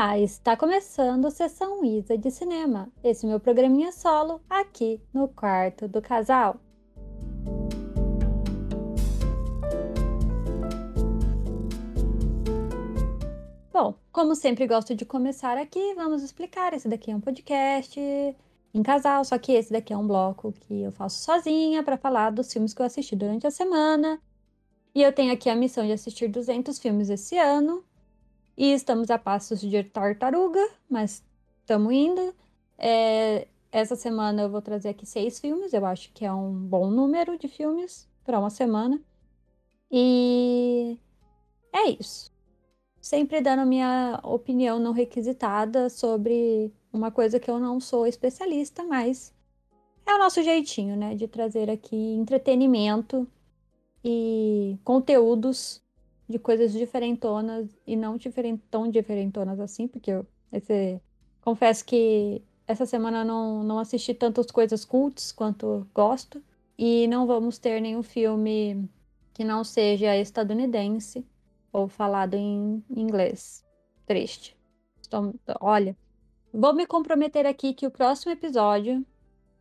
Olá, 0.00 0.16
está 0.16 0.56
começando 0.56 1.28
Sessão 1.28 1.84
Isa 1.84 2.16
de 2.16 2.30
Cinema. 2.30 2.88
Esse 3.02 3.26
meu 3.26 3.40
programinha 3.40 3.90
solo 3.90 4.40
aqui 4.48 5.02
no 5.12 5.26
quarto 5.26 5.88
do 5.88 6.00
casal. 6.00 6.60
Bom, 13.72 13.96
como 14.12 14.36
sempre 14.36 14.68
gosto 14.68 14.94
de 14.94 15.04
começar 15.04 15.58
aqui, 15.58 15.94
vamos 15.96 16.22
explicar. 16.22 16.72
Esse 16.72 16.88
daqui 16.88 17.10
é 17.10 17.16
um 17.16 17.20
podcast 17.20 17.98
em 18.72 18.82
casal, 18.84 19.24
só 19.24 19.36
que 19.36 19.50
esse 19.50 19.72
daqui 19.72 19.92
é 19.92 19.96
um 19.96 20.06
bloco 20.06 20.52
que 20.52 20.82
eu 20.82 20.92
faço 20.92 21.24
sozinha 21.24 21.82
para 21.82 21.96
falar 21.96 22.30
dos 22.30 22.52
filmes 22.52 22.72
que 22.72 22.80
eu 22.80 22.86
assisti 22.86 23.16
durante 23.16 23.48
a 23.48 23.50
semana. 23.50 24.22
E 24.94 25.02
eu 25.02 25.12
tenho 25.12 25.32
aqui 25.32 25.50
a 25.50 25.56
missão 25.56 25.84
de 25.84 25.90
assistir 25.90 26.28
200 26.28 26.78
filmes 26.78 27.10
esse 27.10 27.36
ano, 27.36 27.82
e 28.58 28.72
estamos 28.72 29.08
a 29.08 29.16
passos 29.16 29.60
de 29.60 29.84
tartaruga, 29.84 30.68
mas 30.90 31.24
estamos 31.60 31.92
indo. 31.92 32.34
É, 32.76 33.46
essa 33.70 33.94
semana 33.94 34.42
eu 34.42 34.50
vou 34.50 34.60
trazer 34.60 34.88
aqui 34.88 35.06
seis 35.06 35.38
filmes, 35.38 35.72
eu 35.72 35.86
acho 35.86 36.12
que 36.12 36.24
é 36.24 36.32
um 36.32 36.52
bom 36.52 36.90
número 36.90 37.38
de 37.38 37.46
filmes 37.46 38.08
para 38.24 38.36
uma 38.36 38.50
semana. 38.50 39.00
E 39.88 40.98
é 41.72 41.88
isso. 41.90 42.32
Sempre 43.00 43.40
dando 43.40 43.64
minha 43.64 44.18
opinião 44.24 44.80
não 44.80 44.92
requisitada 44.92 45.88
sobre 45.88 46.72
uma 46.92 47.12
coisa 47.12 47.38
que 47.38 47.48
eu 47.48 47.60
não 47.60 47.78
sou 47.78 48.08
especialista, 48.08 48.82
mas 48.82 49.32
é 50.04 50.12
o 50.12 50.18
nosso 50.18 50.42
jeitinho, 50.42 50.96
né, 50.96 51.14
de 51.14 51.28
trazer 51.28 51.70
aqui 51.70 51.94
entretenimento 51.96 53.24
e 54.04 54.76
conteúdos 54.82 55.80
de 56.28 56.38
coisas 56.38 56.72
diferentonas 56.72 57.68
e 57.86 57.96
não 57.96 58.16
diferent, 58.16 58.60
tão 58.70 58.90
diferentonas 58.90 59.58
assim, 59.58 59.88
porque 59.88 60.10
eu 60.10 60.26
esse, 60.52 61.00
confesso 61.40 61.84
que 61.84 62.42
essa 62.66 62.84
semana 62.84 63.24
não, 63.24 63.64
não 63.64 63.78
assisti 63.78 64.12
tantas 64.12 64.50
coisas 64.50 64.84
cultas 64.84 65.32
quanto 65.32 65.86
gosto. 65.94 66.42
E 66.76 67.08
não 67.08 67.26
vamos 67.26 67.58
ter 67.58 67.80
nenhum 67.80 68.02
filme 68.02 68.88
que 69.34 69.42
não 69.42 69.64
seja 69.64 70.16
estadunidense 70.16 71.26
ou 71.72 71.88
falado 71.88 72.34
em 72.34 72.84
inglês. 72.88 73.64
Triste. 74.06 74.56
Estou, 75.00 75.34
olha, 75.60 75.96
vou 76.52 76.72
me 76.74 76.86
comprometer 76.86 77.46
aqui 77.46 77.72
que 77.72 77.86
o 77.86 77.90
próximo 77.90 78.30
episódio 78.30 79.04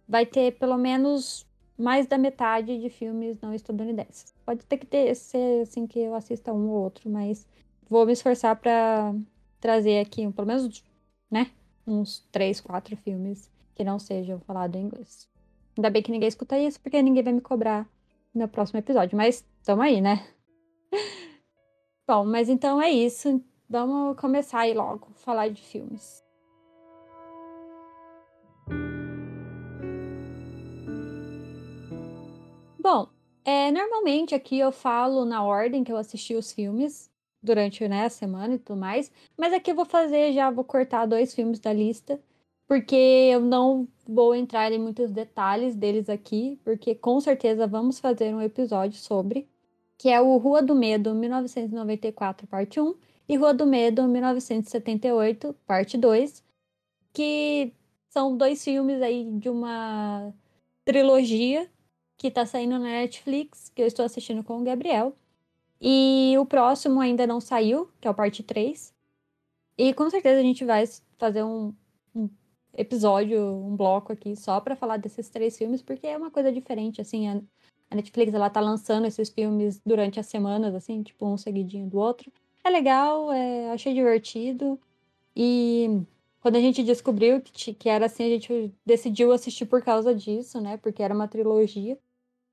vai 0.08 0.26
ter 0.26 0.58
pelo 0.60 0.78
menos 0.78 1.47
mais 1.78 2.08
da 2.08 2.18
metade 2.18 2.80
de 2.80 2.90
filmes 2.90 3.40
não 3.42 3.54
estadunidenses. 3.54 4.34
Pode 4.46 4.66
ter 4.66 4.78
que 4.78 4.86
ter, 4.86 5.14
ser 5.16 5.62
assim 5.62 5.86
que 5.86 6.00
eu 6.00 6.16
assista 6.16 6.52
um 6.52 6.70
ou 6.70 6.84
outro, 6.84 7.10
mas 7.10 7.48
vou 7.90 8.06
me 8.06 8.14
esforçar 8.14 8.56
para 8.56 9.14
trazer 9.60 10.00
aqui, 10.00 10.30
pelo 10.32 10.48
menos, 10.48 10.84
né, 11.30 11.52
uns 11.86 12.26
três, 12.32 12.60
quatro 12.60 12.96
filmes 12.98 13.52
que 13.76 13.84
não 13.84 14.00
sejam 14.00 14.40
falados 14.40 14.80
em 14.80 14.86
inglês. 14.86 15.30
Ainda 15.78 15.90
bem 15.90 16.02
que 16.02 16.12
ninguém 16.12 16.28
escuta 16.28 16.58
isso, 16.58 16.80
porque 16.82 17.02
ninguém 17.02 17.24
vai 17.24 17.34
me 17.34 17.42
cobrar 17.42 17.88
no 18.34 18.48
próximo 18.48 18.80
episódio, 18.80 19.16
mas 19.16 19.46
tamo 19.64 19.82
aí, 19.82 20.02
né? 20.02 20.28
Bom, 22.08 22.26
mas 22.26 22.50
então 22.50 22.82
é 22.82 22.90
isso. 22.90 23.44
Vamos 23.70 24.18
começar 24.20 24.62
aí 24.62 24.74
logo, 24.74 25.08
falar 25.16 25.50
de 25.50 25.62
filmes. 25.62 26.24
É, 33.48 33.72
normalmente 33.72 34.36
aqui 34.36 34.60
eu 34.60 34.74
falo 34.74 35.24
na 35.24 35.42
ordem 35.42 35.82
que 35.82 35.90
eu 35.90 35.96
assisti 35.96 36.36
os 36.36 36.52
filmes 36.52 37.10
durante 37.42 37.88
né, 37.88 38.04
a 38.04 38.10
semana 38.10 38.56
e 38.56 38.60
tudo 38.60 38.78
mais, 38.78 39.10
mas 39.38 39.54
aqui 39.54 39.72
eu 39.72 39.76
vou 39.76 39.86
fazer, 39.86 40.34
já 40.34 40.52
vou 40.52 40.66
cortar 40.66 41.06
dois 41.06 41.34
filmes 41.34 41.58
da 41.58 41.72
lista, 41.72 42.20
porque 42.68 42.94
eu 42.96 43.40
não 43.40 43.88
vou 44.06 44.36
entrar 44.36 44.74
em 44.74 44.78
muitos 44.78 45.12
detalhes 45.12 45.78
deles 45.78 46.10
aqui, 46.10 46.60
porque 46.62 46.94
com 46.94 47.22
certeza 47.22 47.66
vamos 47.66 48.00
fazer 48.00 48.36
um 48.36 48.42
episódio 48.42 49.00
sobre, 49.00 49.48
que 49.98 50.10
é 50.10 50.20
o 50.20 50.36
Rua 50.36 50.62
do 50.62 50.76
Medo 50.76 51.16
1994, 51.16 52.48
parte 52.48 52.82
1, 52.82 52.96
e 53.30 53.38
Rua 53.38 53.54
do 53.54 53.66
Medo 53.66 54.04
1978, 54.10 55.56
parte 55.66 55.98
2, 55.98 56.44
que 57.14 57.72
são 58.10 58.36
dois 58.36 58.62
filmes 58.62 59.02
aí 59.02 59.24
de 59.40 59.50
uma 59.50 60.34
trilogia 60.84 61.70
que 62.18 62.32
tá 62.32 62.46
saindo 62.46 62.80
na 62.80 62.86
Netflix, 62.86 63.72
que 63.74 63.82
eu 63.82 63.88
estou 63.88 64.04
assistindo 64.04 64.44
com 64.44 64.60
o 64.60 64.64
Gabriel. 64.64 65.16
E 65.80 66.36
o 66.40 66.46
próximo 66.46 67.00
ainda 67.00 67.28
não 67.28 67.40
saiu, 67.40 67.90
que 68.02 68.08
é 68.08 68.12
o 68.12 68.14
parte 68.14 68.42
3. 68.42 68.94
E 69.78 69.94
com 69.94 70.10
certeza 70.10 70.40
a 70.40 70.44
gente 70.44 70.66
vai 70.66 70.84
fazer 71.20 71.44
um, 71.44 71.74
um 72.16 72.28
episódio, 72.76 73.40
um 73.40 73.76
bloco 73.76 74.12
aqui 74.12 74.36
só 74.36 74.60
para 74.60 74.76
falar 74.76 74.98
desses 74.98 75.30
três 75.30 75.56
filmes, 75.56 75.82
porque 75.84 76.08
é 76.08 76.18
uma 76.18 76.32
coisa 76.32 76.52
diferente, 76.52 77.00
assim, 77.00 77.28
a, 77.28 77.40
a 77.92 77.96
Netflix 77.96 78.34
ela 78.34 78.50
tá 78.50 78.60
lançando 78.60 79.06
esses 79.06 79.30
filmes 79.30 79.80
durante 79.86 80.20
as 80.20 80.26
semanas, 80.26 80.74
assim, 80.74 81.04
tipo 81.04 81.28
um 81.28 81.38
seguidinho 81.38 81.88
do 81.88 82.00
outro. 82.00 82.32
É 82.64 82.70
legal, 82.70 83.32
é, 83.32 83.70
achei 83.72 83.94
divertido. 83.94 84.80
E 85.36 86.02
quando 86.42 86.56
a 86.56 86.60
gente 86.60 86.84
descobriu 86.84 87.40
que, 87.42 87.74
que 87.74 87.88
era 87.88 88.08
assim, 88.08 88.26
a 88.26 88.30
gente 88.30 88.74
decidiu 88.86 89.32
assistir 89.32 89.66
por 89.68 89.84
causa 89.84 90.14
disso, 90.14 90.60
né? 90.60 90.78
Porque 90.78 91.04
era 91.04 91.14
uma 91.14 91.28
trilogia. 91.28 91.98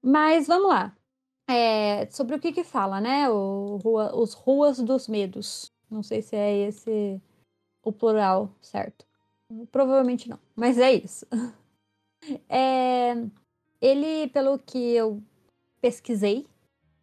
Mas 0.04 0.46
vamos 0.46 0.68
lá. 0.68 0.94
É, 1.48 2.06
sobre 2.10 2.36
o 2.36 2.38
que 2.38 2.52
que 2.52 2.62
fala, 2.62 3.00
né? 3.00 3.30
O, 3.30 3.78
rua, 3.82 4.14
os 4.14 4.34
Ruas 4.34 4.78
dos 4.78 5.08
Medos. 5.08 5.72
Não 5.90 6.02
sei 6.02 6.20
se 6.20 6.36
é 6.36 6.68
esse 6.68 7.20
o 7.82 7.90
plural 7.90 8.50
certo. 8.60 9.06
Provavelmente 9.72 10.28
não, 10.28 10.38
mas 10.54 10.78
é 10.78 10.92
isso. 10.92 11.26
É, 12.48 13.12
ele, 13.82 14.28
pelo 14.28 14.58
que 14.58 14.78
eu 14.78 15.22
pesquisei, 15.78 16.46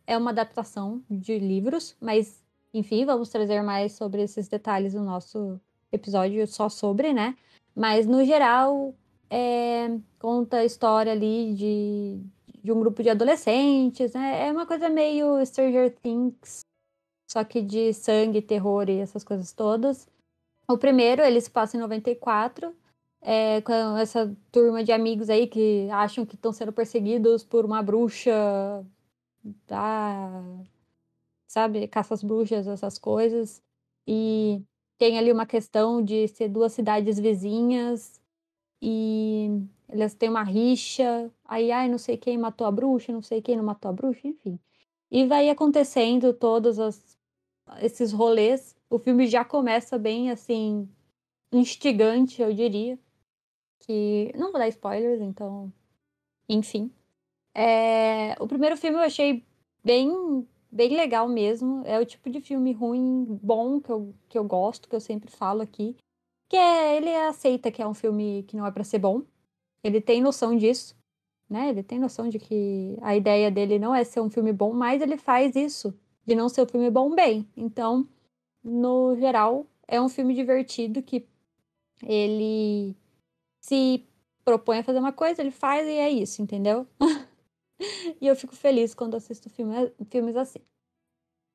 é 0.08 0.18
uma 0.18 0.32
adaptação 0.32 1.04
de 1.08 1.38
livros, 1.38 1.96
mas 2.02 2.44
enfim, 2.74 3.06
vamos 3.06 3.30
trazer 3.30 3.62
mais 3.62 3.92
sobre 3.92 4.24
esses 4.24 4.48
detalhes 4.48 4.96
no 4.96 5.04
nosso 5.04 5.62
episódio 5.92 6.48
só 6.48 6.70
sobre, 6.70 7.14
né? 7.14 7.38
Mas 7.76 8.08
no 8.08 8.26
geral, 8.26 8.96
é, 9.30 9.96
conta 10.18 10.58
a 10.58 10.66
história 10.66 11.12
ali 11.12 11.54
de, 11.54 12.20
de 12.64 12.72
um 12.72 12.80
grupo 12.80 13.02
de 13.02 13.10
adolescentes, 13.10 14.14
né? 14.14 14.48
É 14.48 14.52
uma 14.52 14.66
coisa 14.66 14.90
meio 14.90 15.44
Stranger 15.46 15.96
Things, 16.02 16.62
só 17.30 17.44
que 17.44 17.62
de 17.62 17.94
sangue, 17.94 18.42
terror 18.42 18.90
e 18.90 19.00
essas 19.00 19.24
coisas 19.24 19.52
todas. 19.52 20.08
O 20.70 20.78
primeiro, 20.78 21.22
ele 21.22 21.42
se 21.42 21.50
passa 21.50 21.78
em 21.78 21.80
94, 21.80 22.76
é, 23.22 23.62
com 23.62 23.98
essa 23.98 24.36
turma 24.52 24.84
de 24.84 24.92
amigos 24.92 25.30
aí 25.30 25.48
que 25.48 25.90
acham 25.92 26.26
que 26.26 26.36
estão 26.36 26.52
sendo 26.54 26.74
perseguidos 26.74 27.44
por 27.44 27.66
uma 27.66 27.82
bruxa 27.84 28.86
da. 29.68 30.44
Sabe, 31.48 31.88
caça 31.88 32.14
às 32.14 32.24
bruxas, 32.24 32.68
essas 32.68 32.98
coisas. 32.98 33.62
E 34.08 34.64
tem 34.98 35.18
ali 35.18 35.32
uma 35.32 35.46
questão 35.46 36.02
de 36.02 36.28
ser 36.28 36.48
duas 36.48 36.74
cidades 36.74 37.20
vizinhas 37.20 38.22
e 38.82 39.50
elas 39.92 40.14
têm 40.14 40.30
uma 40.30 40.44
rixa, 40.44 41.32
aí, 41.46 41.72
ai, 41.72 41.90
não 41.90 41.98
sei 41.98 42.18
quem 42.18 42.38
matou 42.38 42.66
a 42.66 42.72
bruxa, 42.72 43.12
não 43.12 43.22
sei 43.22 43.42
quem 43.42 43.58
não 43.58 43.64
matou 43.64 43.90
a 43.90 43.94
bruxa, 43.94 44.28
enfim. 44.28 44.60
E 45.12 45.26
vai 45.28 45.50
acontecendo 45.50 46.34
todos 46.34 46.80
as, 46.80 47.18
esses 47.82 48.12
rolês. 48.14 48.76
O 48.90 48.98
filme 48.98 49.28
já 49.28 49.44
começa 49.44 49.98
bem, 50.00 50.32
assim, 50.32 50.90
instigante, 51.52 52.42
eu 52.42 52.54
diria. 52.54 52.98
Que. 53.80 54.32
Não 54.36 54.52
vou 54.52 54.60
dar 54.60 54.68
spoilers, 54.70 55.22
então. 55.22 55.72
Enfim. 56.48 56.92
É... 57.54 58.36
O 58.40 58.48
primeiro 58.48 58.78
filme 58.78 58.98
eu 58.98 59.02
achei 59.04 59.46
bem, 59.84 60.48
bem 60.72 60.96
legal 60.96 61.28
mesmo. 61.28 61.84
É 61.86 62.00
o 62.00 62.06
tipo 62.06 62.30
de 62.30 62.42
filme 62.42 62.74
ruim, 62.74 63.26
bom, 63.44 63.82
que 63.82 63.92
eu, 63.92 64.16
que 64.30 64.38
eu 64.38 64.44
gosto, 64.46 64.88
que 64.88 64.96
eu 64.96 65.02
sempre 65.02 65.32
falo 65.32 65.62
aqui. 65.62 65.96
Que 66.50 66.58
é. 66.58 66.98
Ele 66.98 67.14
aceita 67.16 67.72
que 67.72 67.82
é 67.82 67.88
um 67.88 67.94
filme 67.94 68.44
que 68.44 68.56
não 68.56 68.66
é 68.66 68.72
para 68.72 68.84
ser 68.84 69.00
bom. 69.00 69.24
Ele 69.84 70.00
tem 70.00 70.22
noção 70.22 70.56
disso, 70.56 70.96
né? 71.50 71.70
Ele 71.70 71.84
tem 71.84 72.00
noção 72.00 72.30
de 72.30 72.40
que 72.40 72.98
a 73.02 73.16
ideia 73.16 73.52
dele 73.52 73.80
não 73.80 73.94
é 73.94 74.04
ser 74.04 74.22
um 74.22 74.30
filme 74.30 74.54
bom, 74.54 74.74
mas 74.74 75.02
ele 75.02 75.18
faz 75.18 75.56
isso, 75.56 75.94
de 76.26 76.36
não 76.36 76.50
ser 76.50 76.64
um 76.64 76.68
filme 76.68 76.90
bom 76.90 77.14
bem. 77.14 77.48
Então, 77.56 78.08
no 78.64 79.16
geral, 79.18 79.66
é 79.88 80.02
um 80.02 80.10
filme 80.10 80.34
divertido 80.34 81.02
que 81.02 81.28
ele 82.04 82.96
se 83.60 84.06
propõe 84.44 84.80
a 84.80 84.84
fazer 84.84 85.00
uma 85.00 85.12
coisa, 85.12 85.42
ele 85.42 85.52
faz 85.52 85.88
e 85.88 85.92
é 85.92 86.10
isso, 86.10 86.42
entendeu? 86.42 86.88
e 88.22 88.28
eu 88.28 88.36
fico 88.36 88.56
feliz 88.56 88.94
quando 88.94 89.16
assisto 89.16 89.50
filme, 89.50 89.92
filmes 90.10 90.36
assim. 90.36 90.60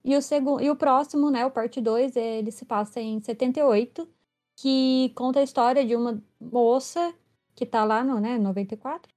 E 0.04 0.16
o, 0.16 0.22
segundo, 0.22 0.62
e 0.62 0.70
o 0.70 0.76
próximo, 0.76 1.30
né, 1.30 1.44
o 1.44 1.50
parte 1.50 1.80
2, 1.80 2.14
ele 2.14 2.52
se 2.52 2.64
passa 2.64 3.00
em 3.00 3.20
78, 3.20 4.08
que 4.56 5.12
conta 5.16 5.40
a 5.40 5.42
história 5.42 5.84
de 5.84 5.96
uma 5.96 6.22
moça 6.40 7.12
que 7.56 7.66
tá 7.66 7.84
lá 7.84 8.04
no, 8.04 8.20
né, 8.20 8.38
94, 8.38 9.12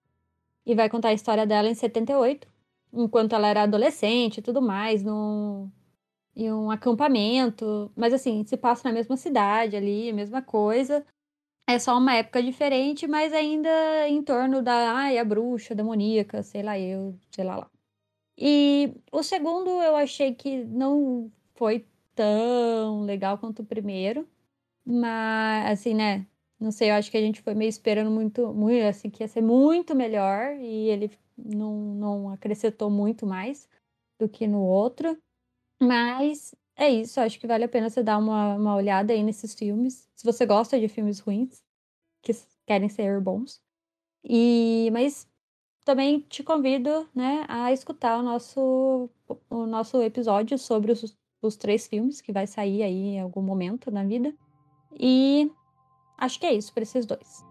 e 0.65 0.75
vai 0.75 0.89
contar 0.89 1.09
a 1.09 1.13
história 1.13 1.45
dela 1.47 1.69
em 1.69 1.75
78, 1.75 2.47
enquanto 2.93 3.33
ela 3.35 3.47
era 3.47 3.63
adolescente 3.63 4.39
e 4.39 4.41
tudo 4.41 4.61
mais, 4.61 5.03
no, 5.03 5.69
em 6.35 6.51
um 6.51 6.71
acampamento, 6.71 7.91
mas 7.95 8.13
assim, 8.13 8.43
se 8.45 8.57
passa 8.57 8.87
na 8.87 8.93
mesma 8.93 9.17
cidade 9.17 9.75
ali, 9.75 10.09
a 10.09 10.13
mesma 10.13 10.41
coisa. 10.41 11.05
É 11.69 11.79
só 11.79 11.97
uma 11.97 12.15
época 12.15 12.41
diferente, 12.43 13.07
mas 13.07 13.33
ainda 13.33 13.69
em 14.09 14.23
torno 14.23 14.61
da, 14.61 14.93
ai, 14.93 15.17
a 15.19 15.25
bruxa 15.25 15.75
demoníaca, 15.75 16.43
sei 16.43 16.63
lá 16.63 16.79
eu, 16.79 17.15
sei 17.31 17.45
lá 17.45 17.57
lá. 17.57 17.71
E 18.37 18.93
o 19.11 19.23
segundo 19.23 19.69
eu 19.81 19.95
achei 19.95 20.33
que 20.35 20.63
não 20.65 21.31
foi 21.55 21.85
tão 22.15 23.03
legal 23.03 23.37
quanto 23.37 23.61
o 23.61 23.65
primeiro, 23.65 24.27
mas 24.85 25.71
assim, 25.73 25.93
né? 25.93 26.27
Não 26.59 26.71
sei, 26.71 26.91
eu 26.91 26.95
acho 26.95 27.09
que 27.09 27.17
a 27.17 27.21
gente 27.21 27.41
foi 27.41 27.53
meio 27.55 27.69
esperando 27.69 28.11
muito, 28.11 28.53
muito 28.53 28.83
assim, 28.85 29.09
que 29.09 29.23
ia 29.23 29.27
ser 29.27 29.41
muito 29.41 29.95
melhor 29.95 30.55
e 30.57 30.89
ele 30.89 31.11
não, 31.37 31.73
não 31.95 32.29
acrescentou 32.29 32.89
muito 32.89 33.25
mais 33.25 33.67
do 34.19 34.27
que 34.27 34.45
no 34.45 34.61
outro. 34.61 35.17
Mas 35.81 36.53
é 36.75 36.89
isso, 36.89 37.19
acho 37.21 37.39
que 37.39 37.47
vale 37.47 37.63
a 37.63 37.69
pena 37.69 37.89
você 37.89 38.03
dar 38.03 38.17
uma, 38.17 38.55
uma 38.55 38.75
olhada 38.75 39.13
aí 39.13 39.23
nesses 39.23 39.53
filmes. 39.53 40.09
Se 40.15 40.25
você 40.25 40.45
gosta 40.45 40.77
de 40.79 40.89
filmes 40.89 41.19
ruins, 41.19 41.63
que 42.21 42.33
querem 42.67 42.89
ser 42.89 43.21
bons. 43.21 43.61
E, 44.23 44.89
mas 44.91 45.27
também 45.85 46.19
te 46.19 46.43
convido, 46.43 47.09
né, 47.15 47.45
a 47.47 47.71
escutar 47.71 48.19
o 48.19 48.23
nosso, 48.23 49.09
o 49.49 49.65
nosso 49.65 50.01
episódio 50.03 50.57
sobre 50.57 50.91
os, 50.91 51.17
os 51.41 51.55
três 51.55 51.87
filmes 51.87 52.21
que 52.21 52.31
vai 52.31 52.45
sair 52.45 52.83
aí 52.83 53.15
em 53.15 53.21
algum 53.21 53.41
momento 53.41 53.89
na 53.89 54.03
vida. 54.03 54.35
E 54.99 55.49
acho 56.19 56.39
que 56.39 56.45
é 56.45 56.53
isso 56.53 56.73
para 56.73 56.83
esses 56.83 57.05
dois. 57.05 57.45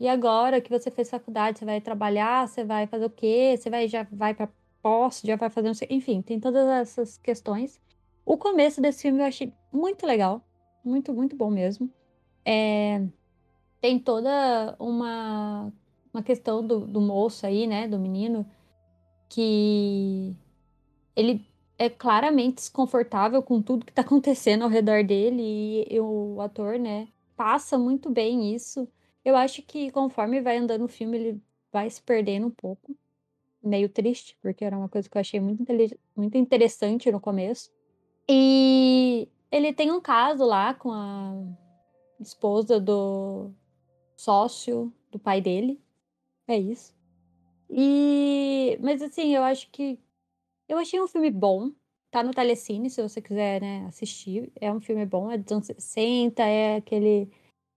e 0.00 0.08
agora 0.08 0.60
que 0.60 0.70
você 0.70 0.90
fez 0.90 1.10
faculdade, 1.10 1.58
você 1.58 1.64
vai 1.64 1.80
trabalhar? 1.80 2.48
Você 2.48 2.64
vai 2.64 2.86
fazer 2.86 3.04
o 3.06 3.10
quê? 3.10 3.56
Você 3.58 3.68
vai 3.68 3.88
já 3.88 4.06
vai 4.12 4.34
para 4.34 4.48
posse, 4.82 5.26
já 5.26 5.36
vai 5.36 5.50
fazer, 5.50 5.72
enfim, 5.90 6.22
tem 6.22 6.40
todas 6.40 6.66
essas 6.68 7.18
questões. 7.18 7.80
O 8.24 8.38
começo 8.38 8.80
desse 8.80 9.02
filme 9.02 9.20
eu 9.20 9.26
achei 9.26 9.52
muito 9.72 10.06
legal, 10.06 10.42
muito 10.84 11.12
muito 11.12 11.36
bom 11.36 11.50
mesmo. 11.50 11.90
É, 12.44 13.02
tem 13.80 13.98
toda 13.98 14.76
uma 14.78 15.72
uma 16.12 16.22
questão 16.22 16.66
do, 16.66 16.80
do 16.86 17.00
moço 17.00 17.46
aí, 17.46 17.66
né, 17.66 17.86
do 17.86 17.98
menino 17.98 18.46
que 19.28 20.34
ele 21.14 21.44
é 21.78 21.88
claramente 21.88 22.56
desconfortável 22.56 23.42
com 23.42 23.62
tudo 23.62 23.86
que 23.86 23.92
tá 23.92 24.02
acontecendo 24.02 24.62
ao 24.62 24.68
redor 24.68 25.04
dele 25.04 25.42
e, 25.42 25.94
e 25.94 26.00
o 26.00 26.40
ator, 26.40 26.78
né, 26.78 27.08
passa 27.36 27.78
muito 27.78 28.10
bem 28.10 28.54
isso. 28.54 28.88
Eu 29.24 29.36
acho 29.36 29.62
que 29.62 29.90
conforme 29.90 30.40
vai 30.40 30.58
andando 30.58 30.84
o 30.84 30.88
filme, 30.88 31.18
ele 31.18 31.42
vai 31.72 31.88
se 31.88 32.02
perdendo 32.02 32.46
um 32.46 32.50
pouco. 32.50 32.96
Meio 33.62 33.88
triste, 33.88 34.36
porque 34.40 34.64
era 34.64 34.76
uma 34.76 34.88
coisa 34.88 35.08
que 35.08 35.16
eu 35.16 35.20
achei 35.20 35.40
muito, 35.40 35.64
muito 36.16 36.36
interessante 36.38 37.10
no 37.10 37.20
começo. 37.20 37.70
E 38.28 39.28
ele 39.50 39.72
tem 39.72 39.90
um 39.90 40.00
caso 40.00 40.44
lá 40.44 40.74
com 40.74 40.92
a 40.92 41.34
esposa 42.20 42.80
do 42.80 43.50
sócio 44.16 44.92
do 45.10 45.18
pai 45.18 45.40
dele. 45.40 45.80
É 46.46 46.56
isso. 46.58 46.97
E, 47.70 48.78
mas 48.80 49.02
assim, 49.02 49.34
eu 49.34 49.42
acho 49.44 49.70
que 49.70 49.98
eu 50.68 50.78
achei 50.78 51.00
um 51.00 51.08
filme 51.08 51.30
bom. 51.30 51.72
Tá 52.10 52.22
no 52.22 52.32
Telecine, 52.32 52.90
se 52.90 53.02
você 53.02 53.20
quiser, 53.22 53.60
né, 53.60 53.84
assistir. 53.86 54.52
É 54.60 54.72
um 54.72 54.80
filme 54.80 55.04
bom, 55.06 55.30
é 55.30 55.38
dos 55.38 55.52
anos 55.52 55.66
60, 55.66 56.42
é 56.44 56.76
aquele 56.76 57.30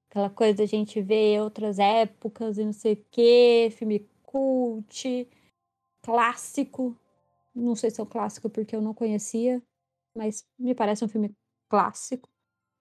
aquela 0.10 0.30
coisa 0.30 0.56
da 0.60 0.66
gente 0.66 1.02
ver 1.02 1.42
outras 1.42 1.80
épocas 1.80 2.58
e 2.58 2.66
não 2.66 2.74
sei 2.74 2.94
o 2.94 3.06
quê, 3.12 3.70
filme 3.74 4.10
cult, 4.24 5.30
clássico. 6.02 6.98
Não 7.56 7.76
sei 7.76 7.92
se 7.92 8.02
é 8.02 8.04
um 8.04 8.08
clássico 8.08 8.50
porque 8.50 8.76
eu 8.76 8.82
não 8.82 8.94
conhecia, 8.94 9.62
mas 10.16 10.46
me 10.60 10.76
parece 10.76 11.06
um 11.06 11.10
filme 11.10 11.32
clássico. 11.70 12.30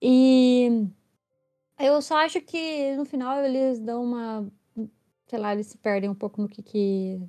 E 0.02 0.68
eu 1.78 2.00
só 2.02 2.16
acho 2.18 2.40
que 2.42 2.94
no 2.96 3.04
final 3.04 3.42
eles 3.44 3.80
dão 3.80 4.04
uma 4.04 4.52
sei 5.31 5.38
lá, 5.38 5.53
eles 5.55 5.69
se 5.69 5.79
perdem 5.79 6.11
um 6.11 6.15
pouco 6.15 6.43
no 6.43 6.49
que 6.49 6.62
que. 6.62 7.21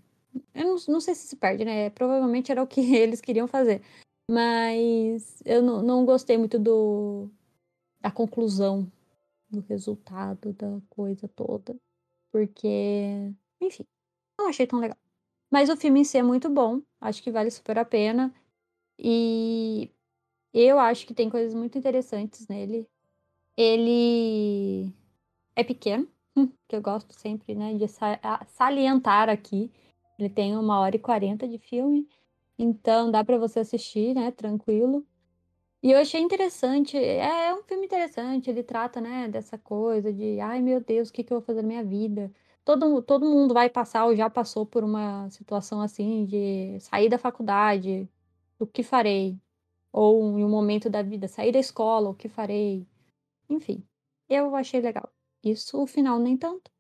Eu 0.54 0.66
não, 0.66 0.76
não 0.90 1.00
sei 1.02 1.16
se 1.16 1.28
se 1.28 1.36
perde, 1.36 1.64
né? 1.66 1.90
Provavelmente 1.92 2.52
era 2.52 2.64
o 2.64 2.68
que 2.68 2.82
eles 2.96 3.22
queriam 3.22 3.48
fazer. 3.48 3.82
Mas 4.30 5.42
eu 5.46 5.62
não, 5.62 5.82
não 5.84 6.06
gostei 6.06 6.38
muito 6.38 6.58
do 6.60 7.30
da 8.02 8.12
conclusão, 8.12 8.92
do 9.50 9.62
resultado 9.62 10.54
da 10.54 10.82
coisa 10.90 11.28
toda. 11.30 11.76
Porque, 12.32 13.34
enfim, 13.62 13.86
não 14.40 14.50
achei 14.50 14.68
tão 14.68 14.80
legal. 14.80 14.98
Mas 15.52 15.70
o 15.70 15.78
filme 15.78 16.02
em 16.02 16.04
si 16.06 16.18
é 16.18 16.24
muito 16.24 16.50
bom. 16.50 16.82
Acho 17.02 17.24
que 17.24 17.32
vale 17.32 17.52
super 17.52 17.78
a 17.80 17.86
pena. 17.86 18.34
E 19.00 19.92
eu 20.54 20.80
acho 20.80 21.08
que 21.08 21.14
tem 21.14 21.30
coisas 21.30 21.54
muito 21.54 21.78
interessantes 21.78 22.48
nele. 22.48 22.88
Ele 23.58 24.94
é 25.56 25.64
pequeno, 25.64 26.10
que 26.68 26.76
eu 26.76 26.82
gosto 26.82 27.14
sempre, 27.14 27.56
né, 27.56 27.74
de 27.76 27.86
salientar 28.48 29.30
aqui. 29.30 29.72
Ele 30.18 30.30
tem 30.30 30.56
uma 30.56 30.80
hora 30.80 30.96
e 30.96 31.00
quarenta 31.00 31.48
de 31.48 31.58
filme, 31.58 32.08
então 32.58 33.12
dá 33.12 33.24
para 33.24 33.38
você 33.38 33.60
assistir, 33.60 34.14
né, 34.14 34.32
tranquilo. 34.32 35.06
E 35.84 35.92
eu 35.92 36.00
achei 36.00 36.22
interessante, 36.22 36.98
é, 36.98 37.48
é 37.48 37.56
um 37.56 37.64
filme 37.64 37.86
interessante, 37.86 38.50
ele 38.50 38.64
trata, 38.64 39.02
né, 39.02 39.28
dessa 39.28 39.58
coisa 39.58 40.14
de, 40.14 40.40
ai 40.40 40.62
meu 40.62 40.80
Deus, 40.82 41.10
o 41.10 41.14
que, 41.14 41.24
que 41.24 41.34
eu 41.34 41.40
vou 41.40 41.46
fazer 41.46 41.62
na 41.64 41.68
minha 41.68 41.84
vida? 41.84 42.32
Todo, 42.64 43.02
todo 43.02 43.26
mundo 43.26 43.54
vai 43.54 43.70
passar 43.70 44.06
ou 44.06 44.16
já 44.16 44.30
passou 44.30 44.66
por 44.66 44.84
uma 44.84 45.30
situação 45.32 45.82
assim 45.82 46.26
de 46.26 46.80
sair 46.80 47.10
da 47.10 47.18
faculdade, 47.18 48.08
o 48.60 48.68
que 48.68 48.84
farei? 48.84 49.40
Ou 49.94 50.40
em 50.40 50.44
um 50.46 50.50
momento 50.50 50.90
da 50.90 51.02
vida, 51.04 51.28
sair 51.28 51.52
da 51.52 51.60
escola, 51.60 52.10
o 52.10 52.16
que 52.16 52.30
farei? 52.30 52.88
Enfim, 53.50 53.84
eu 54.30 54.56
achei 54.56 54.82
legal. 54.82 55.12
Isso, 55.44 55.82
o 55.82 55.88
final 55.88 56.20
nem 56.20 56.38
tanto. 56.38 56.72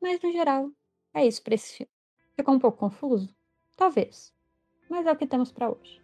Mas 0.00 0.20
no 0.22 0.30
geral, 0.30 0.70
é 1.14 1.26
isso 1.26 1.42
para 1.42 1.54
esse 1.54 1.76
filme. 1.78 1.92
Ficou 2.36 2.54
um 2.54 2.58
pouco 2.58 2.78
confuso? 2.78 3.34
Talvez. 3.76 4.32
Mas 4.88 5.06
é 5.06 5.12
o 5.12 5.16
que 5.16 5.26
temos 5.26 5.50
para 5.50 5.70
hoje. 5.70 6.00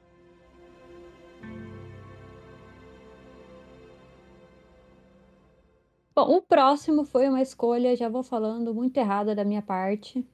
Bom, 6.14 6.36
o 6.36 6.40
próximo 6.40 7.04
foi 7.04 7.28
uma 7.28 7.42
escolha, 7.42 7.94
já 7.94 8.08
vou 8.08 8.22
falando, 8.22 8.74
muito 8.74 8.96
errada 8.96 9.34
da 9.34 9.44
minha 9.44 9.60
parte. 9.60 10.26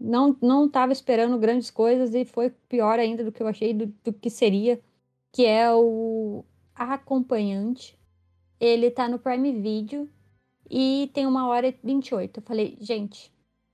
Não 0.00 0.36
não 0.40 0.66
estava 0.66 0.92
esperando 0.92 1.38
grandes 1.38 1.70
coisas 1.70 2.14
e 2.14 2.24
foi 2.24 2.50
pior 2.68 2.98
ainda 2.98 3.22
do 3.22 3.32
que 3.32 3.42
eu 3.42 3.46
achei 3.46 3.74
do, 3.74 3.86
do 4.02 4.12
que 4.12 4.30
seria, 4.30 4.80
que 5.32 5.44
é 5.44 5.70
o 5.72 6.44
Acompanhante. 6.74 7.98
Ele 8.58 8.90
tá 8.90 9.08
no 9.08 9.18
Prime 9.18 9.52
Video 9.60 10.08
e 10.70 11.10
tem 11.14 11.26
uma 11.26 11.48
hora 11.48 11.68
e 11.68 11.78
28. 11.82 12.40
Eu 12.40 12.42
falei, 12.42 12.76
gente, 12.80 13.32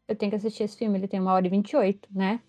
eu 0.08 0.16
tenho 0.16 0.30
que 0.30 0.36
assistir 0.36 0.64
esse 0.64 0.76
filme, 0.76 0.98
ele 0.98 1.08
tem 1.08 1.20
uma 1.20 1.32
hora 1.32 1.46
e 1.46 1.50
28, 1.50 2.08
né? 2.12 2.40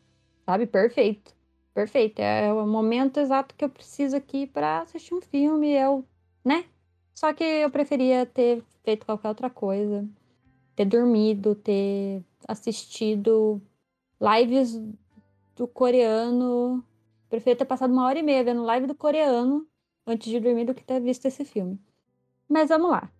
Sabe? 0.45 0.65
Perfeito. 0.67 1.33
Perfeito. 1.73 2.19
É 2.19 2.51
o 2.53 2.67
momento 2.67 3.19
exato 3.19 3.55
que 3.55 3.65
eu 3.65 3.69
preciso 3.69 4.15
aqui 4.15 4.45
para 4.47 4.81
assistir 4.81 5.13
um 5.13 5.21
filme, 5.21 5.71
eu, 5.71 6.05
né? 6.45 6.65
Só 7.13 7.33
que 7.33 7.43
eu 7.43 7.69
preferia 7.69 8.25
ter 8.25 8.63
feito 8.83 9.05
qualquer 9.05 9.29
outra 9.29 9.49
coisa, 9.49 10.07
ter 10.75 10.85
dormido, 10.85 11.55
ter 11.55 12.23
assistido 12.47 13.61
lives 14.21 14.79
do 15.55 15.67
coreano. 15.67 16.83
Preferia 17.29 17.55
ter 17.57 17.65
passado 17.65 17.91
uma 17.91 18.05
hora 18.05 18.19
e 18.19 18.23
meia 18.23 18.43
vendo 18.43 18.63
live 18.63 18.87
do 18.87 18.95
coreano 18.95 19.67
antes 20.05 20.29
de 20.31 20.39
dormir 20.39 20.65
do 20.65 20.73
que 20.73 20.83
ter 20.83 20.99
visto 20.99 21.25
esse 21.25 21.45
filme. 21.45 21.79
Mas 22.47 22.69
vamos 22.69 22.91
lá. 22.91 23.11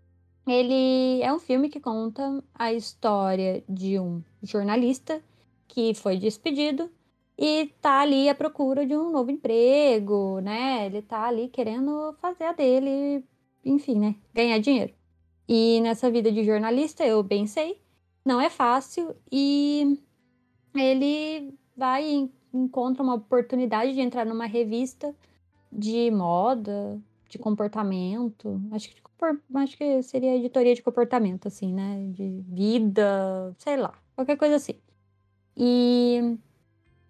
Ele 0.45 1.21
é 1.21 1.33
um 1.33 1.39
filme 1.39 1.69
que 1.69 1.79
conta 1.79 2.43
a 2.53 2.73
história 2.73 3.63
de 3.67 3.97
um 4.00 4.21
jornalista 4.41 5.23
que 5.67 5.93
foi 5.93 6.17
despedido 6.17 6.89
e 7.38 7.67
tá 7.81 8.01
ali 8.01 8.29
à 8.29 8.35
procura 8.35 8.85
de 8.85 8.95
um 8.95 9.12
novo 9.12 9.31
emprego, 9.31 10.39
né? 10.41 10.85
Ele 10.85 11.01
tá 11.01 11.25
ali 11.27 11.47
querendo 11.47 12.13
fazer 12.21 12.43
a 12.43 12.51
dele, 12.51 13.23
enfim, 13.63 14.00
né? 14.00 14.15
Ganhar 14.33 14.59
dinheiro. 14.59 14.93
E 15.47 15.79
nessa 15.81 16.12
vida 16.12 16.31
de 16.31 16.43
jornalista, 16.43 17.05
eu 17.05 17.23
bem 17.23 17.47
sei, 17.47 17.81
não 18.25 18.39
é 18.39 18.50
fácil 18.50 19.15
e 19.31 20.00
ele 20.75 21.53
vai 21.75 22.05
e 22.05 22.31
encontra 22.53 23.01
uma 23.01 23.15
oportunidade 23.15 23.93
de 23.93 24.01
entrar 24.01 24.25
numa 24.25 24.45
revista 24.45 25.15
de 25.71 26.12
moda, 26.12 27.01
de 27.33 27.39
comportamento. 27.39 28.61
Acho 28.71 28.89
que, 28.89 29.01
acho 29.55 29.77
que 29.77 30.01
seria 30.03 30.35
editoria 30.35 30.75
de 30.75 30.81
comportamento, 30.81 31.47
assim, 31.47 31.73
né? 31.73 32.07
De 32.11 32.43
vida, 32.47 33.53
sei 33.57 33.77
lá, 33.77 33.93
qualquer 34.15 34.37
coisa 34.37 34.55
assim. 34.55 34.75
E 35.57 36.37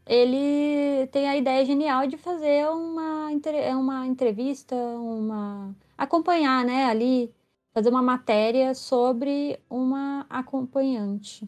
ele 0.06 1.08
tem 1.08 1.28
a 1.30 1.38
ideia 1.38 1.64
genial 1.66 2.08
de 2.08 2.18
fazer 2.18 2.68
uma, 2.70 3.30
uma 3.78 4.08
entrevista, 4.08 4.76
uma 4.76 5.76
acompanhar, 5.98 6.66
né, 6.66 6.86
ali, 6.86 7.34
fazer 7.74 7.90
uma 7.90 8.02
matéria 8.02 8.74
sobre 8.76 9.60
uma 9.70 10.26
acompanhante, 10.30 11.48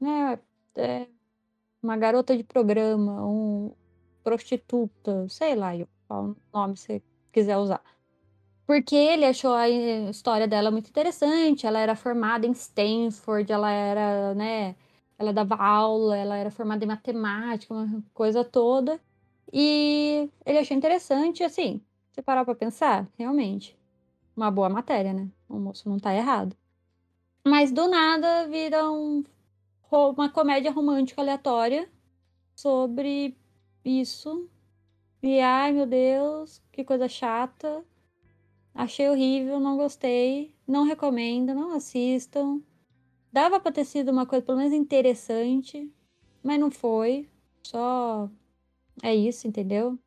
né, 0.00 0.38
é 0.76 1.08
uma 1.82 1.96
garota 1.96 2.36
de 2.36 2.44
programa, 2.44 3.26
um 3.26 3.72
prostituta, 4.22 5.28
sei 5.28 5.56
lá, 5.56 5.72
qual 6.06 6.36
nome 6.52 6.76
você 6.76 7.02
quiser 7.32 7.56
usar. 7.58 7.82
Porque 8.66 8.94
ele 8.96 9.24
achou 9.26 9.54
a 9.54 9.68
história 9.68 10.48
dela 10.48 10.70
muito 10.70 10.88
interessante, 10.88 11.66
ela 11.66 11.78
era 11.80 11.96
formada 11.96 12.46
em 12.46 12.52
Stanford, 12.52 13.52
ela 13.52 13.70
era, 13.70 14.34
né, 14.34 14.76
ela 15.18 15.32
dava 15.32 15.56
aula, 15.56 16.16
ela 16.16 16.36
era 16.36 16.50
formada 16.50 16.84
em 16.84 16.88
matemática, 16.88 17.74
uma 17.74 18.02
coisa 18.14 18.44
toda. 18.44 19.00
E 19.52 20.30
ele 20.46 20.58
achou 20.58 20.76
interessante, 20.76 21.42
assim, 21.44 21.82
você 22.12 22.22
parar 22.22 22.44
pra 22.44 22.54
pensar, 22.54 23.08
realmente, 23.18 23.78
uma 24.36 24.50
boa 24.50 24.68
matéria, 24.70 25.12
né? 25.14 25.30
O 25.48 25.58
moço 25.58 25.88
não 25.88 25.98
tá 25.98 26.14
errado. 26.14 26.56
Mas 27.46 27.72
do 27.72 27.88
nada 27.88 28.48
vira 28.48 28.90
um, 28.90 29.24
uma 29.90 30.30
comédia 30.30 30.70
romântica 30.72 31.20
aleatória 31.22 31.90
sobre 32.56 33.36
isso. 33.84 34.48
E 35.22 35.40
ai 35.40 35.72
meu 35.72 35.86
Deus, 35.86 36.61
que 36.72 36.84
coisa 36.84 37.08
chata. 37.08 37.84
Achei 38.74 39.08
horrível, 39.08 39.60
não 39.60 39.76
gostei, 39.76 40.54
não 40.66 40.84
recomendo, 40.84 41.54
não 41.54 41.74
assistam. 41.74 42.60
Dava 43.30 43.60
pra 43.60 43.70
ter 43.70 43.84
sido 43.84 44.10
uma 44.10 44.26
coisa 44.26 44.44
pelo 44.44 44.58
menos 44.58 44.72
interessante, 44.72 45.92
mas 46.42 46.58
não 46.58 46.70
foi. 46.70 47.28
Só 47.62 48.30
é 49.02 49.14
isso, 49.14 49.46
entendeu? 49.46 49.98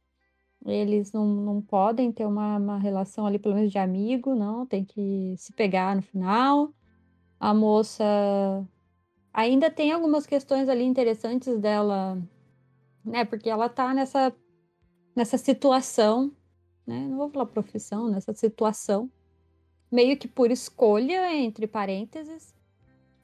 Eles 0.65 1.12
não, 1.12 1.25
não 1.25 1.62
podem 1.62 2.12
ter 2.12 2.25
uma, 2.25 2.57
uma 2.57 2.79
relação 2.79 3.25
ali, 3.25 3.38
pelo 3.38 3.55
menos 3.55 3.72
de 3.72 3.77
amigo, 3.77 4.34
não. 4.34 4.65
Tem 4.65 4.84
que 4.84 5.36
se 5.38 5.53
pegar 5.53 5.95
no 5.95 6.01
final. 6.01 6.74
A 7.39 7.53
moça 7.53 8.03
ainda 9.31 9.69
tem 9.69 9.91
algumas 9.91 10.25
questões 10.25 10.67
ali 10.67 10.84
interessantes 10.84 11.60
dela, 11.60 12.17
né? 13.03 13.25
Porque 13.25 13.50
ela 13.50 13.69
tá 13.69 13.93
nessa, 13.93 14.34
nessa 15.15 15.38
situação, 15.38 16.31
né? 16.85 17.07
Não 17.07 17.17
vou 17.17 17.29
falar 17.29 17.45
profissão, 17.47 18.09
nessa 18.09 18.33
situação, 18.33 19.09
meio 19.91 20.17
que 20.17 20.27
por 20.27 20.51
escolha, 20.51 21.33
entre 21.35 21.67
parênteses, 21.67 22.53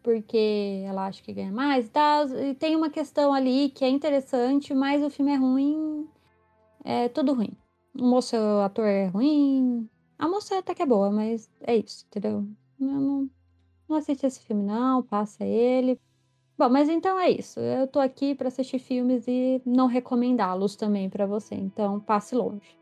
porque 0.01 0.83
ela 0.85 1.07
acha 1.07 1.21
que 1.21 1.33
ganha 1.33 1.51
mais 1.51 1.87
e 1.87 1.89
tal. 1.89 2.27
E 2.29 2.55
tem 2.55 2.75
uma 2.75 2.89
questão 2.89 3.33
ali 3.33 3.69
que 3.69 3.85
é 3.85 3.89
interessante, 3.89 4.73
mas 4.73 5.03
o 5.03 5.09
filme 5.09 5.31
é 5.31 5.35
ruim. 5.35 6.07
É 6.83 7.09
tudo 7.09 7.33
ruim. 7.33 7.55
O 7.97 8.03
moço, 8.05 8.35
o 8.35 8.61
ator 8.61 8.85
é 8.85 9.07
ruim. 9.07 9.89
A 10.17 10.27
moça 10.27 10.57
até 10.57 10.73
que 10.73 10.81
é 10.81 10.85
boa, 10.85 11.11
mas 11.11 11.49
é 11.61 11.75
isso, 11.77 12.05
entendeu? 12.07 12.47
Não, 12.79 13.01
não, 13.01 13.29
não 13.89 13.97
assiste 13.97 14.25
esse 14.25 14.39
filme, 14.41 14.63
não, 14.63 15.03
passa 15.03 15.43
ele. 15.43 15.99
Bom, 16.57 16.69
mas 16.69 16.89
então 16.89 17.19
é 17.19 17.29
isso. 17.29 17.59
Eu 17.59 17.87
tô 17.87 17.99
aqui 17.99 18.35
para 18.35 18.47
assistir 18.47 18.79
filmes 18.79 19.27
e 19.27 19.61
não 19.65 19.87
recomendá-los 19.87 20.75
também 20.75 21.09
para 21.09 21.25
você. 21.25 21.55
Então, 21.55 21.99
passe 21.99 22.35
longe. 22.35 22.80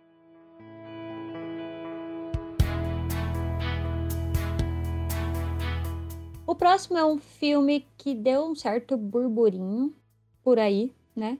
O 6.49 6.55
próximo 6.55 6.97
é 6.97 7.05
um 7.05 7.19
filme 7.19 7.85
que 7.95 8.15
deu 8.15 8.43
um 8.43 8.55
certo 8.55 8.97
burburinho 8.97 9.95
por 10.41 10.57
aí, 10.57 10.91
né? 11.15 11.37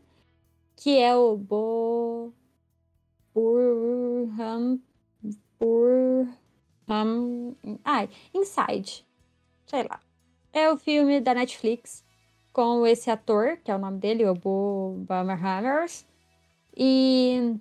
Que 0.76 1.00
é 1.00 1.16
o 1.16 1.36
Bo... 1.36 2.32
Burham... 3.34 4.80
Burham... 5.60 6.36
Ai, 7.84 8.08
Inside. 8.36 9.04
Sei 9.66 9.82
lá. 9.82 10.00
É 10.54 10.72
o 10.72 10.78
filme 10.78 11.20
da 11.20 11.34
Netflix 11.34 12.06
com 12.54 12.86
esse 12.86 13.10
ator, 13.10 13.58
que 13.64 13.72
é 13.72 13.76
o 13.76 13.80
nome 13.80 13.98
dele, 13.98 14.28
o 14.28 14.36
Bo 14.36 14.94
Bummerhammers. 15.08 16.06
E 16.78 17.56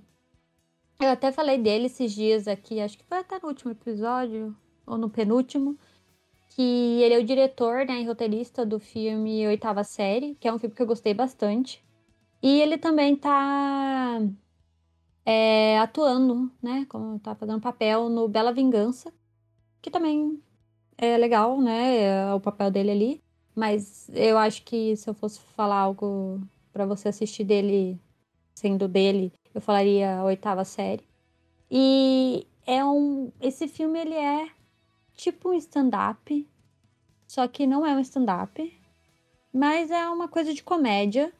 eu 1.00 1.08
até 1.08 1.32
falei 1.32 1.56
dele 1.56 1.86
esses 1.86 2.12
dias 2.12 2.46
aqui, 2.46 2.78
acho 2.78 2.98
que 2.98 3.04
foi 3.04 3.20
até 3.20 3.38
no 3.40 3.48
último 3.48 3.72
episódio, 3.72 4.54
ou 4.86 4.98
no 4.98 5.08
penúltimo, 5.08 5.78
que 6.50 7.02
ele 7.02 7.14
é 7.14 7.18
o 7.18 7.24
diretor 7.24 7.86
né, 7.86 8.00
e 8.00 8.06
roteirista 8.06 8.64
do 8.66 8.80
filme 8.80 9.46
Oitava 9.46 9.84
Série, 9.84 10.34
que 10.40 10.48
é 10.48 10.52
um 10.52 10.58
filme 10.58 10.74
que 10.74 10.82
eu 10.82 10.86
gostei 10.86 11.14
bastante. 11.14 11.84
E 12.42 12.60
ele 12.60 12.78
também 12.78 13.16
tá 13.16 14.20
é, 15.24 15.78
atuando, 15.78 16.50
né? 16.62 16.86
Como 16.88 17.18
tá 17.18 17.34
fazendo 17.34 17.60
papel 17.60 18.08
no 18.08 18.28
Bela 18.28 18.52
Vingança, 18.52 19.12
que 19.82 19.90
também 19.90 20.42
é 20.96 21.16
legal, 21.16 21.60
né? 21.60 22.02
É 22.30 22.34
o 22.34 22.40
papel 22.40 22.70
dele 22.70 22.90
ali. 22.90 23.22
Mas 23.54 24.08
eu 24.14 24.38
acho 24.38 24.62
que 24.64 24.96
se 24.96 25.10
eu 25.10 25.14
fosse 25.14 25.40
falar 25.56 25.76
algo 25.80 26.40
para 26.72 26.86
você 26.86 27.08
assistir 27.08 27.44
dele, 27.44 28.00
sendo 28.54 28.88
dele, 28.88 29.32
eu 29.54 29.60
falaria 29.60 30.18
a 30.18 30.24
oitava 30.24 30.64
série. 30.64 31.04
E 31.70 32.46
é 32.66 32.84
um. 32.84 33.32
Esse 33.40 33.68
filme 33.68 33.98
ele 34.00 34.14
é 34.14 34.48
tipo 35.18 35.50
um 35.50 35.54
stand-up, 35.54 36.48
só 37.26 37.46
que 37.48 37.66
não 37.66 37.84
é 37.84 37.94
um 37.94 38.00
stand-up, 38.00 38.72
mas 39.52 39.90
é 39.90 40.08
uma 40.08 40.28
coisa 40.28 40.54
de 40.54 40.62
comédia. 40.62 41.32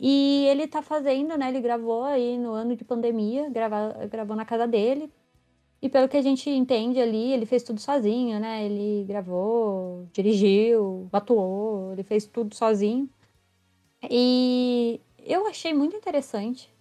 E 0.00 0.46
ele 0.46 0.66
tá 0.66 0.80
fazendo, 0.80 1.36
né? 1.36 1.48
Ele 1.48 1.60
gravou 1.60 2.04
aí 2.04 2.38
no 2.38 2.52
ano 2.52 2.74
de 2.76 2.84
pandemia, 2.84 3.48
grava, 3.50 4.06
gravou 4.10 4.36
na 4.36 4.44
casa 4.44 4.66
dele. 4.66 5.12
E 5.82 5.88
pelo 5.88 6.08
que 6.08 6.16
a 6.16 6.22
gente 6.22 6.48
entende 6.48 7.00
ali, 7.00 7.32
ele 7.32 7.46
fez 7.46 7.62
tudo 7.62 7.80
sozinho, 7.80 8.40
né? 8.40 8.64
Ele 8.64 9.04
gravou, 9.06 10.08
dirigiu, 10.12 11.08
atuou, 11.12 11.92
ele 11.92 12.02
fez 12.02 12.26
tudo 12.26 12.54
sozinho. 12.54 13.08
E 14.10 15.00
eu 15.18 15.46
achei 15.46 15.74
muito 15.74 15.96
interessante, 15.96 16.72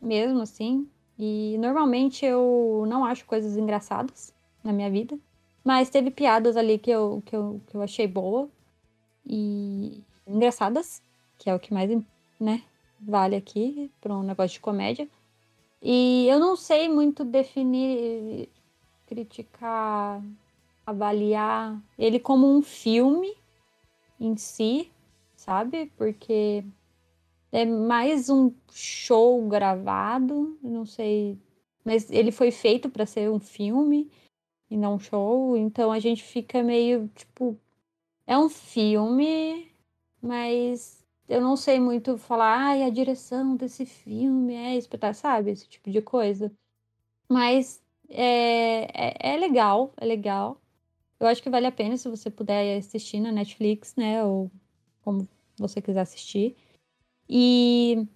mesmo 0.00 0.42
assim. 0.42 0.88
E 1.18 1.56
normalmente 1.58 2.24
eu 2.24 2.84
não 2.88 3.04
acho 3.04 3.26
coisas 3.26 3.56
engraçadas 3.56 4.32
na 4.62 4.72
minha 4.72 4.90
vida. 4.90 5.18
Mas 5.64 5.90
teve 5.90 6.10
piadas 6.10 6.56
ali 6.56 6.78
que 6.78 6.90
eu, 6.90 7.22
que 7.26 7.34
eu, 7.34 7.60
que 7.66 7.76
eu 7.76 7.82
achei 7.82 8.06
boa 8.06 8.48
e 9.26 10.02
engraçadas, 10.26 11.02
que 11.38 11.50
é 11.50 11.54
o 11.54 11.60
que 11.60 11.72
mais 11.72 11.90
né, 12.40 12.62
vale 13.00 13.36
aqui 13.36 13.90
para 14.00 14.16
um 14.16 14.22
negócio 14.22 14.54
de 14.54 14.60
comédia. 14.60 15.08
E 15.82 16.26
eu 16.28 16.38
não 16.38 16.56
sei 16.56 16.88
muito 16.88 17.24
definir, 17.24 18.48
criticar, 19.06 20.22
avaliar 20.84 21.80
ele 21.98 22.18
como 22.18 22.46
um 22.46 22.62
filme 22.62 23.36
em 24.18 24.36
si, 24.36 24.90
sabe? 25.36 25.92
Porque 25.96 26.64
é 27.52 27.64
mais 27.64 28.28
um 28.28 28.52
show 28.72 29.46
gravado, 29.48 30.58
não 30.62 30.84
sei, 30.84 31.38
mas 31.84 32.10
ele 32.10 32.32
foi 32.32 32.50
feito 32.50 32.90
para 32.90 33.06
ser 33.06 33.30
um 33.30 33.38
filme 33.38 34.10
e 34.70 34.76
não 34.76 34.98
show. 34.98 35.56
Então 35.56 35.92
a 35.92 35.98
gente 35.98 36.22
fica 36.22 36.62
meio 36.62 37.08
tipo. 37.14 37.58
É 38.26 38.38
um 38.38 38.48
filme, 38.48 39.72
mas 40.22 41.04
eu 41.28 41.40
não 41.40 41.56
sei 41.56 41.80
muito 41.80 42.18
falar, 42.18 42.58
ai, 42.68 42.82
a 42.84 42.90
direção 42.90 43.56
desse 43.56 43.86
filme 43.86 44.54
é 44.54 44.76
espetáculo, 44.76 45.14
sabe? 45.20 45.50
Esse 45.50 45.68
tipo 45.68 45.90
de 45.90 46.02
coisa. 46.02 46.52
Mas 47.28 47.82
é, 48.08 48.84
é, 48.94 49.34
é, 49.34 49.36
legal, 49.38 49.92
é 49.96 50.06
legal. 50.06 50.60
Eu 51.20 51.26
acho 51.26 51.42
que 51.42 51.50
vale 51.50 51.66
a 51.66 51.72
pena 51.72 51.96
se 51.96 52.08
você 52.08 52.30
puder 52.30 52.78
assistir 52.78 53.20
na 53.20 53.32
Netflix, 53.32 53.94
né? 53.96 54.24
Ou 54.24 54.50
como 55.02 55.28
você 55.58 55.82
quiser 55.82 56.00
assistir. 56.00 56.56
E 57.28 58.06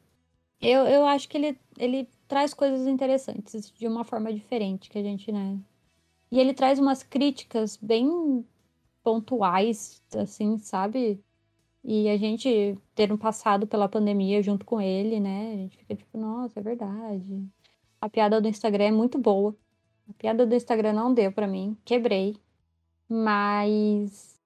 eu, 0.60 0.86
eu 0.86 1.06
acho 1.06 1.28
que 1.28 1.36
ele, 1.36 1.58
ele 1.78 2.08
traz 2.28 2.54
coisas 2.54 2.86
interessantes 2.86 3.70
de 3.72 3.86
uma 3.86 4.04
forma 4.04 4.32
diferente 4.32 4.88
que 4.90 4.98
a 4.98 5.02
gente, 5.02 5.30
né, 5.32 5.58
e 6.32 6.40
ele 6.40 6.54
traz 6.54 6.78
umas 6.78 7.02
críticas 7.02 7.76
bem 7.76 8.42
pontuais, 9.02 10.02
assim, 10.16 10.56
sabe? 10.56 11.22
E 11.84 12.08
a 12.08 12.16
gente 12.16 12.78
ter 12.94 13.12
um 13.12 13.18
passado 13.18 13.66
pela 13.66 13.86
pandemia 13.86 14.42
junto 14.42 14.64
com 14.64 14.80
ele, 14.80 15.20
né? 15.20 15.52
A 15.52 15.56
gente 15.56 15.76
fica 15.76 15.94
tipo, 15.94 16.16
nossa, 16.16 16.58
é 16.58 16.62
verdade. 16.62 17.46
A 18.00 18.08
piada 18.08 18.40
do 18.40 18.48
Instagram 18.48 18.84
é 18.84 18.90
muito 18.90 19.18
boa. 19.18 19.54
A 20.08 20.14
piada 20.14 20.46
do 20.46 20.54
Instagram 20.54 20.94
não 20.94 21.12
deu 21.12 21.30
para 21.30 21.46
mim, 21.46 21.76
quebrei. 21.84 22.34
Mas 23.06 24.40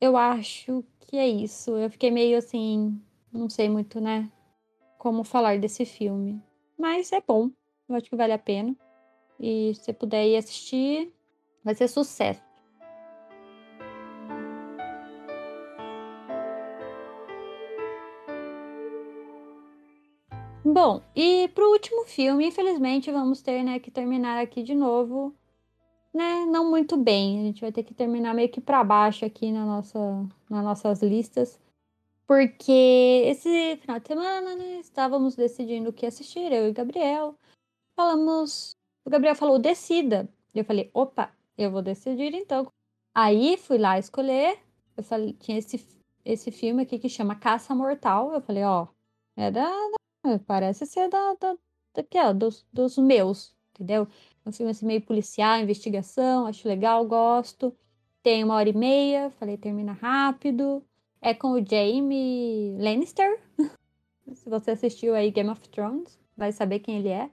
eu 0.00 0.16
acho 0.16 0.84
que 1.00 1.16
é 1.16 1.26
isso. 1.26 1.72
Eu 1.72 1.90
fiquei 1.90 2.12
meio 2.12 2.38
assim, 2.38 3.00
não 3.32 3.50
sei 3.50 3.68
muito, 3.68 4.00
né, 4.00 4.30
como 4.96 5.24
falar 5.24 5.58
desse 5.58 5.84
filme. 5.84 6.40
Mas 6.78 7.10
é 7.10 7.20
bom, 7.20 7.50
eu 7.88 7.96
acho 7.96 8.08
que 8.08 8.14
vale 8.14 8.32
a 8.32 8.38
pena. 8.38 8.76
E 9.40 9.74
se 9.74 9.92
puder 9.92 10.24
ir 10.24 10.36
assistir, 10.36 11.12
vai 11.66 11.74
ser 11.74 11.88
sucesso. 11.88 12.40
Bom, 20.64 21.02
e 21.14 21.48
pro 21.48 21.70
último 21.72 22.04
filme, 22.04 22.46
infelizmente, 22.46 23.10
vamos 23.10 23.42
ter, 23.42 23.64
né, 23.64 23.80
que 23.80 23.90
terminar 23.90 24.40
aqui 24.40 24.62
de 24.62 24.74
novo, 24.74 25.34
né, 26.14 26.44
não 26.46 26.70
muito 26.70 26.96
bem. 26.96 27.40
A 27.40 27.44
gente 27.44 27.60
vai 27.60 27.72
ter 27.72 27.82
que 27.82 27.94
terminar 27.94 28.34
meio 28.34 28.48
que 28.48 28.60
para 28.60 28.84
baixo 28.84 29.24
aqui 29.24 29.50
na 29.50 29.64
nossa, 29.64 29.98
nas 30.48 30.64
nossas 30.64 31.02
listas, 31.02 31.58
porque 32.26 33.22
esse 33.26 33.76
final 33.78 33.98
de 34.00 34.08
semana, 34.08 34.54
né, 34.56 34.80
estávamos 34.80 35.34
decidindo 35.34 35.90
o 35.90 35.92
que 35.92 36.06
assistir, 36.06 36.52
eu 36.52 36.68
e 36.68 36.70
o 36.70 36.74
Gabriel. 36.74 37.34
Falamos, 37.96 38.76
o 39.04 39.10
Gabriel 39.10 39.34
falou 39.34 39.58
decida. 39.58 40.28
Eu 40.54 40.64
falei, 40.64 40.90
opa, 40.94 41.35
eu 41.56 41.70
vou 41.70 41.82
decidir 41.82 42.34
então. 42.34 42.70
Aí 43.14 43.56
fui 43.56 43.78
lá 43.78 43.98
escolher, 43.98 44.58
eu 44.96 45.02
falei, 45.02 45.32
tinha 45.34 45.58
esse, 45.58 45.86
esse 46.24 46.50
filme 46.50 46.82
aqui 46.82 46.98
que 46.98 47.08
chama 47.08 47.34
Caça 47.36 47.74
Mortal. 47.74 48.32
Eu 48.34 48.40
falei, 48.40 48.64
ó, 48.64 48.88
é 49.36 49.50
da, 49.50 49.64
da 50.24 50.38
parece 50.46 50.86
ser 50.86 51.08
da, 51.08 51.34
da, 51.34 51.56
daqui, 51.94 52.18
ó, 52.18 52.32
dos, 52.32 52.66
dos 52.72 52.98
meus, 52.98 53.54
entendeu? 53.70 54.08
Um 54.44 54.52
filme 54.52 54.70
assim 54.70 54.86
meio 54.86 55.02
policial, 55.02 55.58
investigação, 55.58 56.46
acho 56.46 56.68
legal, 56.68 57.06
gosto. 57.06 57.76
Tem 58.22 58.42
uma 58.44 58.54
hora 58.54 58.68
e 58.68 58.76
meia, 58.76 59.30
falei, 59.30 59.56
termina 59.56 59.92
rápido. 59.92 60.84
É 61.20 61.34
com 61.34 61.52
o 61.52 61.64
Jaime 61.66 62.76
Lannister. 62.78 63.40
Se 64.34 64.48
você 64.48 64.72
assistiu 64.72 65.14
aí 65.14 65.30
Game 65.30 65.50
of 65.50 65.68
Thrones, 65.68 66.18
vai 66.36 66.52
saber 66.52 66.80
quem 66.80 66.98
ele 66.98 67.08
é. 67.08 67.30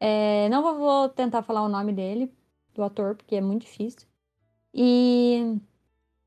é 0.00 0.48
não 0.48 0.62
vou 0.62 1.08
tentar 1.08 1.42
falar 1.42 1.62
o 1.62 1.68
nome 1.68 1.92
dele, 1.92 2.32
do 2.74 2.82
ator, 2.82 3.16
porque 3.16 3.36
é 3.36 3.40
muito 3.40 3.62
difícil. 3.62 4.06
E 4.74 5.60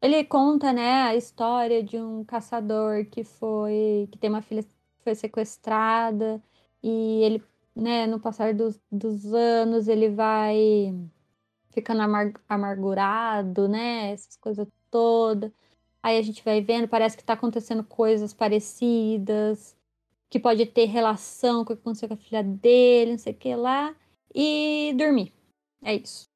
ele 0.02 0.24
conta, 0.26 0.72
né, 0.74 1.04
a 1.04 1.16
história 1.16 1.84
de 1.84 1.98
um 1.98 2.24
caçador 2.24 3.06
que 3.08 3.24
foi 3.24 4.08
que 4.12 4.18
tem 4.18 4.30
uma 4.30 4.42
filha 4.42 4.64
que 4.64 4.70
foi 5.04 5.16
sequestrada 5.16 6.42
e 6.84 7.22
ele, 7.24 7.44
né, 7.76 8.08
no 8.08 8.20
passar 8.20 8.54
dos, 8.54 8.80
dos 8.92 9.34
anos, 9.34 9.88
ele 9.88 10.10
vai 10.10 10.96
ficando 11.72 12.02
amar, 12.02 12.34
amargurado, 12.50 13.68
né, 13.68 14.12
essas 14.14 14.36
coisas 14.38 14.68
todas. 14.92 15.52
Aí 16.04 16.18
a 16.18 16.22
gente 16.22 16.44
vai 16.44 16.62
vendo, 16.62 16.88
parece 16.88 17.18
que 17.18 17.24
tá 17.24 17.34
acontecendo 17.34 17.84
coisas 17.84 18.34
parecidas, 18.34 19.76
que 20.30 20.40
pode 20.40 20.66
ter 20.68 20.86
relação 20.86 21.66
com 21.66 21.74
o 21.74 21.76
que 21.78 21.82
aconteceu 21.82 22.08
com 22.10 22.16
a 22.16 22.18
filha 22.18 22.44
dele, 22.44 23.12
não 23.12 23.20
sei 23.20 23.34
o 23.34 23.38
que 23.38 23.56
lá, 23.56 23.96
e 24.36 24.94
dormir. 24.98 25.34
É 25.84 25.96
isso 25.96 26.28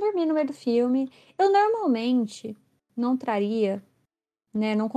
dormir 0.00 0.26
no 0.26 0.34
meio 0.34 0.46
do 0.48 0.52
filme. 0.52 1.10
Eu 1.38 1.52
normalmente 1.52 2.56
não 2.96 3.16
traria, 3.16 3.82
né, 4.52 4.74
não 4.74 4.88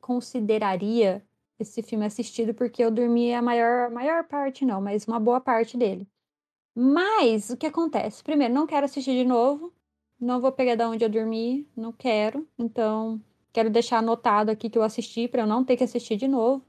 consideraria 0.00 1.24
esse 1.58 1.82
filme 1.82 2.06
assistido 2.06 2.54
porque 2.54 2.82
eu 2.82 2.90
dormi 2.90 3.34
a 3.34 3.42
maior, 3.42 3.90
maior 3.90 4.24
parte 4.24 4.64
não, 4.64 4.80
mas 4.80 5.06
uma 5.06 5.20
boa 5.20 5.40
parte 5.40 5.76
dele. 5.76 6.06
Mas 6.74 7.50
o 7.50 7.56
que 7.56 7.66
acontece? 7.66 8.22
Primeiro, 8.22 8.54
não 8.54 8.66
quero 8.66 8.86
assistir 8.86 9.12
de 9.12 9.24
novo, 9.24 9.72
não 10.18 10.40
vou 10.40 10.52
pegar 10.52 10.76
da 10.76 10.88
onde 10.88 11.04
eu 11.04 11.08
dormi, 11.08 11.68
não 11.76 11.92
quero. 11.92 12.46
Então, 12.58 13.20
quero 13.52 13.70
deixar 13.70 13.98
anotado 13.98 14.50
aqui 14.50 14.70
que 14.70 14.78
eu 14.78 14.82
assisti 14.82 15.28
para 15.28 15.42
eu 15.42 15.46
não 15.46 15.64
ter 15.64 15.76
que 15.76 15.84
assistir 15.84 16.16
de 16.16 16.28
novo. 16.28 16.64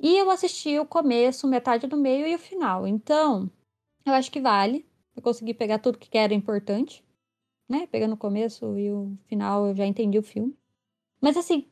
E 0.00 0.16
eu 0.16 0.30
assisti 0.30 0.78
o 0.78 0.86
começo, 0.86 1.48
metade 1.48 1.86
do 1.86 1.96
meio 1.96 2.26
e 2.26 2.34
o 2.34 2.38
final. 2.38 2.86
Então, 2.86 3.50
eu 4.06 4.12
acho 4.12 4.30
que 4.30 4.40
vale. 4.40 4.86
Eu 5.16 5.22
consegui 5.22 5.54
pegar 5.54 5.78
tudo 5.80 5.98
que 5.98 6.16
era 6.16 6.34
importante 6.34 7.04
né? 7.68 7.86
Pegando 7.88 8.14
o 8.14 8.16
começo 8.16 8.78
e 8.78 8.90
o 8.92 9.16
final, 9.26 9.66
eu 9.66 9.74
já 9.74 9.86
entendi 9.86 10.18
o 10.18 10.22
filme. 10.22 10.56
Mas 11.20 11.36
assim, 11.36 11.68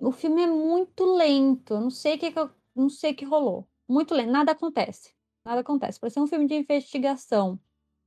o 0.00 0.12
filme 0.12 0.42
é 0.42 0.46
muito 0.46 1.04
lento. 1.04 1.74
Eu 1.74 1.80
não 1.80 1.90
sei 1.90 2.16
o 2.16 2.18
que, 2.18 2.32
eu, 2.38 2.50
não 2.74 2.88
sei 2.88 3.14
que 3.14 3.24
rolou. 3.24 3.66
Muito 3.88 4.14
lento, 4.14 4.30
nada 4.30 4.52
acontece. 4.52 5.14
Nada 5.44 5.60
acontece. 5.60 5.98
Para 6.00 6.10
ser 6.10 6.20
um 6.20 6.26
filme 6.26 6.46
de 6.46 6.54
investigação 6.54 7.58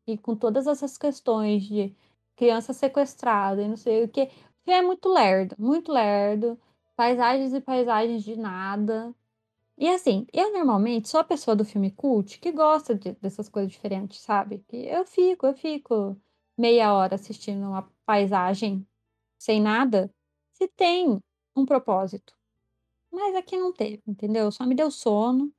e 0.07 0.17
com 0.17 0.35
todas 0.35 0.67
essas 0.67 0.97
questões 0.97 1.63
de 1.63 1.95
criança 2.35 2.73
sequestrada 2.73 3.61
e 3.61 3.67
não 3.67 3.77
sei 3.77 4.03
o 4.03 4.09
que, 4.09 4.23
o 4.23 4.29
filme 4.65 4.79
é 4.79 4.81
muito 4.81 5.09
lerdo, 5.09 5.55
muito 5.59 5.91
lerdo. 5.91 6.59
Paisagens 6.95 7.53
e 7.53 7.61
paisagens 7.61 8.23
de 8.23 8.37
nada. 8.37 9.13
E 9.77 9.89
assim, 9.89 10.25
eu 10.33 10.53
normalmente 10.53 11.09
sou 11.09 11.19
a 11.19 11.23
pessoa 11.23 11.55
do 11.55 11.65
filme 11.65 11.91
cult 11.91 12.39
que 12.39 12.51
gosta 12.51 12.95
de, 12.95 13.13
dessas 13.21 13.49
coisas 13.49 13.71
diferentes, 13.71 14.21
sabe? 14.21 14.63
Que 14.69 14.77
eu 14.87 15.05
fico, 15.05 15.45
eu 15.47 15.53
fico 15.53 16.17
meia 16.57 16.93
hora 16.93 17.15
assistindo 17.15 17.67
uma 17.67 17.89
paisagem 18.05 18.85
sem 19.37 19.61
nada, 19.61 20.13
se 20.53 20.67
tem 20.67 21.19
um 21.55 21.65
propósito. 21.65 22.33
Mas 23.11 23.35
aqui 23.35 23.57
não 23.57 23.71
teve, 23.73 24.01
entendeu? 24.07 24.51
Só 24.51 24.65
me 24.65 24.75
deu 24.75 24.91
sono. 24.91 25.51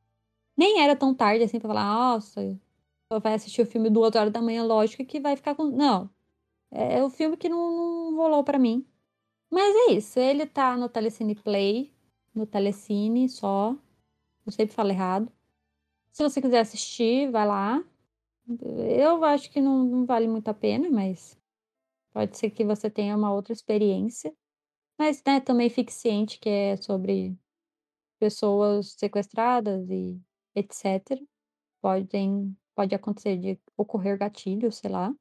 Nem 0.57 0.81
era 0.83 0.97
tão 0.97 1.15
tarde 1.15 1.45
assim 1.45 1.59
pra 1.59 1.69
falar, 1.69 1.85
nossa, 1.85 2.59
só 3.13 3.21
vai 3.21 3.35
assistir 3.35 3.63
o 3.63 3.67
filme 3.67 3.91
duas 3.91 4.15
horas 4.15 4.33
da 4.33 4.43
manhã, 4.43 4.65
lógico 4.65 5.05
que 5.05 5.21
vai 5.21 5.37
ficar 5.37 5.55
com. 5.55 5.65
Não. 5.65 6.11
É, 6.71 6.99
é 6.99 7.05
o 7.05 7.11
filme 7.11 7.37
que 7.37 7.49
não, 7.49 8.11
não 8.11 8.17
rolou 8.17 8.45
para 8.45 8.59
mim. 8.59 8.87
Mas 9.51 9.75
é 9.89 9.93
isso. 9.93 10.19
Ele 10.19 10.47
tá 10.47 10.77
no 10.77 10.89
Telecine 10.89 11.35
Play, 11.35 11.93
no 12.35 12.47
Telecine 12.47 13.29
só. 13.29 13.77
Eu 14.45 14.53
sempre 14.53 14.75
falo 14.75 14.91
errado. 14.91 15.31
Se 16.13 16.23
você 16.23 16.41
quiser 16.41 16.61
assistir, 16.61 17.31
vai 17.31 17.47
lá. 17.47 17.85
Eu 18.49 19.25
acho 19.25 19.51
que 19.51 19.61
não, 19.61 19.85
não 19.85 20.07
vale 20.07 20.29
muito 20.29 20.49
a 20.49 20.55
pena, 20.55 20.89
mas 20.91 21.39
pode 22.13 22.37
ser 22.39 22.51
que 22.51 22.65
você 22.65 22.91
tenha 22.91 23.17
uma 23.17 23.33
outra 23.33 23.53
experiência. 23.53 24.35
Mas, 24.99 25.23
né, 25.27 25.41
também 25.41 25.71
fique 25.71 25.93
ciente 25.93 26.39
que 26.41 26.49
é 26.49 26.77
sobre 26.77 27.37
pessoas 28.19 28.95
sequestradas 28.99 29.89
e 29.91 30.21
etc. 30.55 31.21
Podem, 31.83 32.57
pode 32.75 32.95
acontecer 32.95 33.37
de 33.39 33.61
ocorrer 33.77 34.19
gatilho, 34.19 34.73
sei 34.73 34.91
lá. 34.91 35.15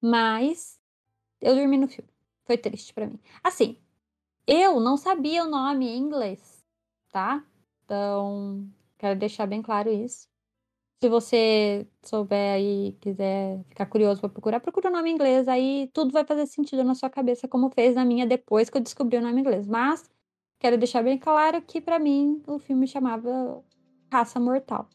Mas 0.00 0.78
eu 1.40 1.54
dormi 1.54 1.78
no 1.78 1.88
filme. 1.88 2.10
Foi 2.44 2.58
triste 2.58 2.94
para 2.94 3.08
mim. 3.08 3.20
Assim, 3.42 3.78
eu 4.46 4.80
não 4.80 4.96
sabia 4.96 5.44
o 5.44 5.50
nome 5.50 5.88
em 5.88 5.98
inglês, 5.98 6.64
tá? 7.12 7.44
Então, 7.84 8.70
quero 8.98 9.18
deixar 9.18 9.46
bem 9.46 9.62
claro 9.62 9.90
isso. 9.92 10.28
Se 10.98 11.10
você 11.10 11.86
souber 12.02 12.54
aí, 12.54 12.96
quiser 13.02 13.62
ficar 13.68 13.84
curioso 13.84 14.18
para 14.18 14.30
procurar, 14.30 14.60
procura 14.60 14.88
o 14.88 14.92
nome 14.92 15.10
inglês, 15.10 15.46
aí 15.46 15.90
tudo 15.92 16.10
vai 16.10 16.24
fazer 16.24 16.46
sentido 16.46 16.82
na 16.82 16.94
sua 16.94 17.10
cabeça, 17.10 17.46
como 17.46 17.68
fez 17.68 17.94
na 17.94 18.04
minha 18.04 18.26
depois 18.26 18.70
que 18.70 18.78
eu 18.78 18.80
descobri 18.80 19.18
o 19.18 19.20
nome 19.20 19.40
inglês. 19.40 19.66
Mas 19.66 20.08
quero 20.58 20.78
deixar 20.78 21.02
bem 21.02 21.18
claro 21.18 21.60
que 21.60 21.82
para 21.82 21.98
mim 21.98 22.42
o 22.46 22.58
filme 22.58 22.86
chamava 22.86 23.62
Caça 24.10 24.40
Mortal. 24.40 24.88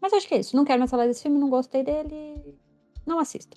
Mas 0.00 0.12
acho 0.12 0.28
que 0.28 0.34
é 0.34 0.40
isso. 0.40 0.54
Não 0.54 0.64
quero 0.64 0.78
mais 0.78 0.90
falar 0.90 1.06
desse 1.06 1.22
filme, 1.22 1.38
não 1.38 1.48
gostei 1.48 1.82
dele. 1.82 2.58
Não 3.06 3.18
assista. 3.18 3.56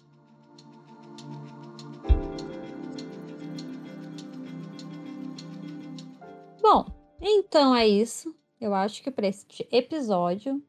Bom, 6.61 6.85
então 7.21 7.75
é 7.75 7.85
isso. 7.85 8.33
Eu 8.59 8.73
acho 8.73 9.03
que 9.03 9.11
para 9.11 9.27
este 9.27 9.67
episódio 9.69 10.63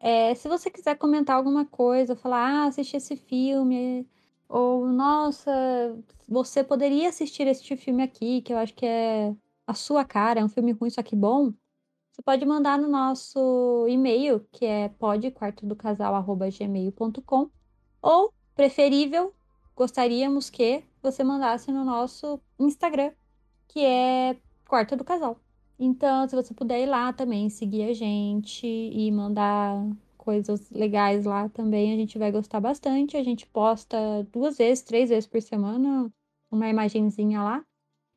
é, 0.00 0.34
se 0.34 0.48
você 0.48 0.70
quiser 0.70 0.96
comentar 0.96 1.36
alguma 1.36 1.64
coisa, 1.66 2.16
falar, 2.16 2.64
ah, 2.64 2.66
assisti 2.66 2.96
esse 2.96 3.16
filme, 3.16 4.08
ou 4.48 4.86
nossa, 4.86 5.50
você 6.26 6.64
poderia 6.64 7.08
assistir 7.08 7.46
este 7.46 7.76
filme 7.76 8.02
aqui, 8.02 8.42
que 8.42 8.52
eu 8.52 8.58
acho 8.58 8.74
que 8.74 8.86
é 8.86 9.34
a 9.66 9.74
sua 9.74 10.04
cara, 10.04 10.40
é 10.40 10.44
um 10.44 10.48
filme 10.48 10.72
ruim, 10.72 10.90
só 10.90 11.02
que 11.02 11.16
bom, 11.16 11.52
você 12.12 12.22
pode 12.22 12.44
mandar 12.46 12.78
no 12.78 12.88
nosso 12.88 13.86
e-mail, 13.88 14.40
que 14.52 14.64
é 14.66 14.88
podquartodocasal.gmail.com, 14.88 17.50
ou, 18.02 18.32
preferível, 18.54 19.34
gostaríamos 19.76 20.50
que 20.50 20.84
você 21.02 21.22
mandasse 21.24 21.70
no 21.70 21.84
nosso 21.84 22.40
Instagram, 22.58 23.12
que 23.68 23.84
é 23.84 24.36
Quarto 24.66 24.96
do 24.96 25.04
Casal. 25.04 25.38
Então, 25.78 26.28
se 26.28 26.34
você 26.34 26.52
puder 26.52 26.82
ir 26.82 26.86
lá 26.86 27.12
também, 27.12 27.48
seguir 27.48 27.84
a 27.84 27.94
gente 27.94 28.66
e 28.66 29.10
mandar 29.12 29.84
coisas 30.16 30.70
legais 30.70 31.24
lá 31.24 31.48
também, 31.48 31.92
a 31.94 31.96
gente 31.96 32.18
vai 32.18 32.32
gostar 32.32 32.60
bastante. 32.60 33.16
A 33.16 33.22
gente 33.22 33.46
posta 33.46 33.96
duas 34.32 34.58
vezes, 34.58 34.82
três 34.82 35.08
vezes 35.08 35.26
por 35.26 35.40
semana 35.40 36.12
uma 36.50 36.68
imagenzinha 36.68 37.42
lá. 37.42 37.64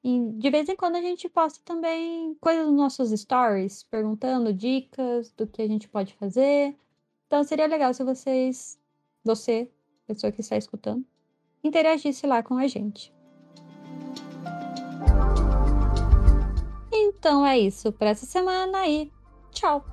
E 0.04 0.20
de 0.34 0.50
vez 0.50 0.68
em 0.68 0.76
quando 0.76 0.96
a 0.96 1.02
gente 1.02 1.30
posta 1.30 1.60
também 1.64 2.36
coisas 2.42 2.66
nos 2.66 2.76
nossos 2.76 3.12
stories, 3.12 3.84
perguntando 3.84 4.52
dicas 4.52 5.32
do 5.32 5.46
que 5.46 5.62
a 5.62 5.68
gente 5.68 5.88
pode 5.88 6.14
fazer. 6.16 6.76
Então 7.28 7.44
seria 7.44 7.68
legal 7.68 7.94
se 7.94 8.04
vocês, 8.04 8.80
você, 9.24 9.70
pessoa 10.08 10.32
que 10.32 10.42
está 10.42 10.58
escutando, 10.58 11.06
interagisse 11.64 12.26
lá 12.26 12.42
com 12.42 12.58
a 12.58 12.68
gente. 12.68 13.14
Então 17.22 17.46
é 17.46 17.56
isso 17.60 17.92
para 17.92 18.10
essa 18.10 18.26
semana 18.26 18.88
e 18.88 19.12
tchau! 19.52 19.86